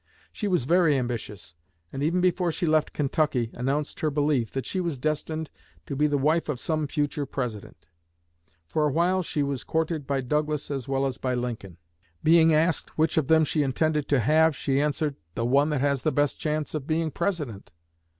She 0.31 0.47
was 0.47 0.63
very 0.65 0.97
ambitious, 0.97 1.53
and 1.93 2.01
even 2.01 2.21
before 2.21 2.51
she 2.51 2.65
left 2.65 2.91
Kentucky 2.91 3.51
announced 3.53 3.99
her 3.99 4.09
belief 4.09 4.51
that 4.53 4.65
she 4.65 4.79
was 4.81 4.97
destined 4.97 5.51
to 5.85 5.95
be 5.95 6.07
the 6.07 6.17
wife 6.17 6.49
of 6.49 6.59
some 6.59 6.87
future 6.87 7.27
President. 7.27 7.87
For 8.65 8.87
a 8.87 8.91
while 8.91 9.21
she 9.21 9.43
was 9.43 9.63
courted 9.63 10.07
by 10.07 10.21
Douglas 10.21 10.71
as 10.71 10.87
well 10.87 11.05
as 11.05 11.19
by 11.19 11.35
Lincoln. 11.35 11.77
Being 12.23 12.51
asked 12.51 12.97
which 12.97 13.15
of 13.15 13.27
them 13.27 13.45
she 13.45 13.61
intended 13.61 14.07
to 14.09 14.19
have, 14.19 14.55
she 14.55 14.81
answered, 14.81 15.17
'The 15.35 15.45
one 15.45 15.69
that 15.69 15.81
has 15.81 16.01
the 16.01 16.11
best 16.11 16.39
chance 16.39 16.73
of 16.73 16.87
being 16.87 17.11
President.' 17.11 17.71